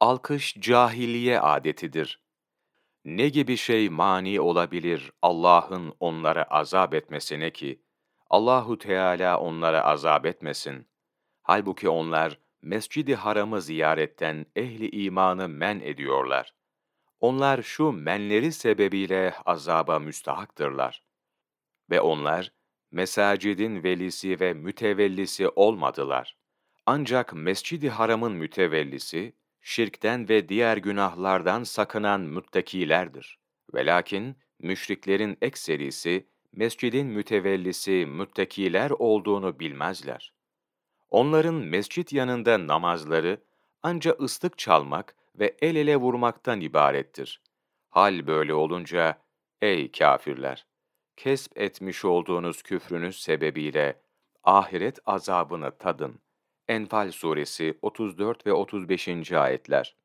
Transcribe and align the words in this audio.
alkış 0.00 0.54
cahiliye 0.54 1.40
adetidir. 1.40 2.20
Ne 3.04 3.28
gibi 3.28 3.56
şey 3.56 3.88
mani 3.88 4.40
olabilir 4.40 5.12
Allah'ın 5.22 5.94
onlara 6.00 6.42
azap 6.42 6.94
etmesine 6.94 7.50
ki, 7.50 7.82
Allahu 8.30 8.78
Teala 8.78 9.40
onlara 9.40 9.84
azap 9.84 10.26
etmesin. 10.26 10.88
Halbuki 11.42 11.88
onlar 11.88 12.38
Mescid-i 12.62 13.14
Haram'ı 13.14 13.62
ziyaretten 13.62 14.46
ehli 14.56 14.90
imanı 14.90 15.48
men 15.48 15.80
ediyorlar. 15.80 16.54
Onlar 17.20 17.62
şu 17.62 17.92
menleri 17.92 18.52
sebebiyle 18.52 19.34
azaba 19.46 19.98
müstahaktırlar. 19.98 21.02
Ve 21.90 22.00
onlar, 22.00 22.52
mesacidin 22.90 23.82
velisi 23.82 24.40
ve 24.40 24.54
mütevellisi 24.54 25.48
olmadılar. 25.48 26.36
Ancak 26.86 27.34
Mescid-i 27.34 27.90
Haram'ın 27.90 28.32
mütevellisi, 28.32 29.39
şirkten 29.60 30.28
ve 30.28 30.48
diğer 30.48 30.76
günahlardan 30.76 31.64
sakınan 31.64 32.20
müttakilerdir. 32.20 33.38
Velakin, 33.74 34.36
müşriklerin 34.58 35.38
ekserisi, 35.42 36.26
mescidin 36.52 37.06
mütevellisi 37.06 38.06
müttakiler 38.06 38.90
olduğunu 38.90 39.60
bilmezler. 39.60 40.32
Onların 41.10 41.54
mescit 41.54 42.12
yanında 42.12 42.66
namazları, 42.66 43.40
anca 43.82 44.16
ıslık 44.20 44.58
çalmak 44.58 45.16
ve 45.38 45.56
el 45.62 45.76
ele 45.76 45.96
vurmaktan 45.96 46.60
ibarettir. 46.60 47.42
Hal 47.88 48.26
böyle 48.26 48.54
olunca, 48.54 49.22
ey 49.62 49.92
kafirler! 49.92 50.66
Kesp 51.16 51.58
etmiş 51.58 52.04
olduğunuz 52.04 52.62
küfrünüz 52.62 53.20
sebebiyle 53.22 54.00
ahiret 54.44 54.98
azabını 55.06 55.78
tadın. 55.78 56.20
Enfal 56.70 57.10
suresi 57.10 57.78
34 57.82 58.46
ve 58.46 58.52
35. 58.52 59.32
ayetler. 59.32 59.96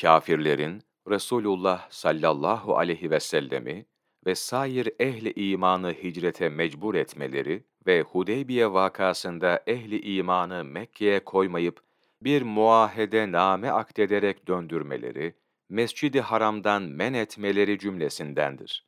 Kafirlerin 0.00 0.82
Resulullah 1.08 1.90
sallallahu 1.90 2.76
aleyhi 2.76 3.10
ve 3.10 3.20
sellemi 3.20 3.86
ve 4.26 4.34
sair 4.34 4.88
ehli 5.00 5.50
imanı 5.50 5.92
hicrete 5.92 6.48
mecbur 6.48 6.94
etmeleri 6.94 7.64
ve 7.86 8.02
Hudeybiye 8.02 8.72
vakasında 8.72 9.62
ehli 9.66 10.16
imanı 10.16 10.64
Mekke'ye 10.64 11.24
koymayıp 11.24 11.80
bir 12.22 12.42
muahede 12.42 13.32
name 13.32 13.70
akdederek 13.70 14.48
döndürmeleri, 14.48 15.34
Mescid-i 15.68 16.20
Haram'dan 16.20 16.82
men 16.82 17.14
etmeleri 17.14 17.78
cümlesindendir. 17.78 18.86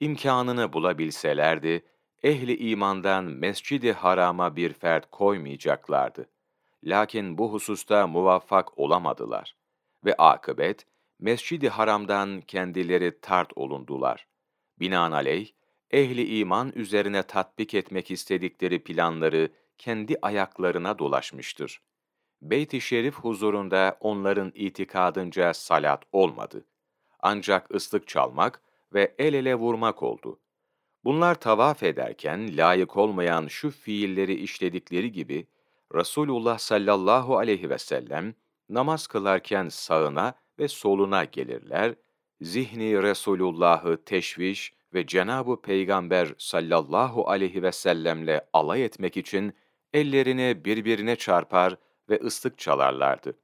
İmkanını 0.00 0.72
bulabilselerdi, 0.72 1.84
ehli 2.22 2.56
imandan 2.56 3.24
Mescid-i 3.24 3.92
Haram'a 3.92 4.56
bir 4.56 4.72
fert 4.72 5.10
koymayacaklardı. 5.10 6.31
Lakin 6.84 7.38
bu 7.38 7.52
hususta 7.52 8.06
muvaffak 8.06 8.78
olamadılar 8.78 9.56
ve 10.04 10.14
akıbet, 10.16 10.86
Mescid-i 11.18 11.68
Haram'dan 11.68 12.40
kendileri 12.40 13.20
tart 13.20 13.52
olundular. 13.56 14.26
Binaenaleyh, 14.80 15.48
ehli 15.90 16.38
iman 16.38 16.72
üzerine 16.74 17.22
tatbik 17.22 17.74
etmek 17.74 18.10
istedikleri 18.10 18.84
planları 18.84 19.52
kendi 19.78 20.16
ayaklarına 20.22 20.98
dolaşmıştır. 20.98 21.82
Beyt-i 22.42 22.80
Şerif 22.80 23.14
huzurunda 23.14 23.96
onların 24.00 24.52
itikadınca 24.54 25.54
salat 25.54 26.04
olmadı. 26.12 26.66
Ancak 27.20 27.74
ıslık 27.74 28.08
çalmak 28.08 28.62
ve 28.94 29.14
el 29.18 29.34
ele 29.34 29.54
vurmak 29.54 30.02
oldu. 30.02 30.40
Bunlar 31.04 31.34
tavaf 31.34 31.82
ederken 31.82 32.56
layık 32.56 32.96
olmayan 32.96 33.46
şu 33.46 33.70
fiilleri 33.70 34.34
işledikleri 34.34 35.12
gibi, 35.12 35.46
Resulullah 35.94 36.58
sallallahu 36.58 37.38
aleyhi 37.38 37.70
ve 37.70 37.78
sellem 37.78 38.34
namaz 38.68 39.06
kılarken 39.06 39.68
sağına 39.68 40.34
ve 40.58 40.68
soluna 40.68 41.24
gelirler, 41.24 41.94
zihni 42.40 43.02
Resulullah'ı 43.02 44.04
teşviş 44.04 44.72
ve 44.94 45.06
Cenab-ı 45.06 45.62
Peygamber 45.62 46.34
sallallahu 46.38 47.28
aleyhi 47.28 47.62
ve 47.62 47.72
sellemle 47.72 48.48
alay 48.52 48.84
etmek 48.84 49.16
için 49.16 49.54
ellerini 49.92 50.64
birbirine 50.64 51.16
çarpar 51.16 51.76
ve 52.08 52.20
ıslık 52.24 52.58
çalarlardı. 52.58 53.38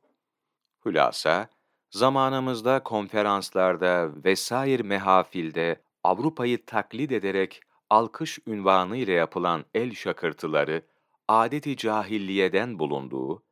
Hülasa, 0.85 1.49
zamanımızda 1.91 2.83
konferanslarda 2.83 4.11
vesair 4.25 4.81
mehafilde 4.81 5.81
Avrupa'yı 6.05 6.67
taklit 6.67 7.13
ederek 7.13 7.61
alkış 7.91 8.39
ünvanı 8.47 8.97
ile 8.97 9.13
yapılan 9.13 9.65
el 9.75 9.95
şakırtıları, 9.95 10.83
adeti 11.29 11.77
cahilliyeden 11.77 12.79
bulunduğu 12.79 13.43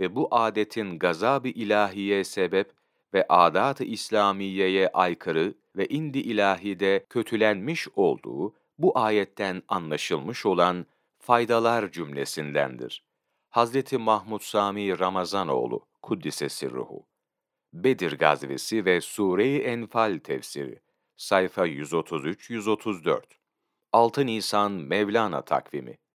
ve 0.00 0.16
bu 0.16 0.28
adetin 0.30 0.98
gazab-ı 0.98 1.48
ilahiye 1.48 2.24
sebep 2.24 2.72
ve 3.14 3.26
adat-ı 3.28 3.84
İslamiye'ye 3.84 4.88
aykırı 4.88 5.54
ve 5.76 5.86
indi 5.86 6.18
ilahide 6.18 7.06
kötülenmiş 7.10 7.88
olduğu 7.96 8.54
bu 8.78 8.98
ayetten 8.98 9.62
anlaşılmış 9.68 10.46
olan 10.46 10.86
faydalar 11.18 11.92
cümlesindendir. 11.92 13.04
Hazreti 13.48 13.98
Mahmud 13.98 14.40
Sami 14.40 14.98
Ramazanoğlu 14.98 15.86
Kuddise 16.02 16.48
Sirruhu. 16.48 17.06
Bedir 17.72 18.18
Gazvesi 18.18 18.84
ve 18.84 19.00
Sure-i 19.00 19.58
Enfal 19.58 20.18
tefsiri 20.18 20.80
sayfa 21.16 21.66
133-134 21.66 23.22
6 23.92 24.26
Nisan 24.26 24.72
Mevlana 24.72 25.42
takvimi 25.42 25.98